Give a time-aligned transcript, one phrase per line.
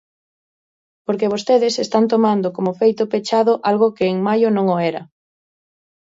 [1.05, 5.01] Porque vostedes están tomando como feito pechado algo que en maio non o era.